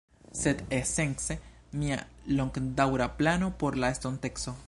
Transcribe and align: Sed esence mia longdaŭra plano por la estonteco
Sed 0.37 0.61
esence 0.77 1.37
mia 1.81 1.99
longdaŭra 2.39 3.09
plano 3.21 3.51
por 3.65 3.81
la 3.85 3.95
estonteco 3.97 4.59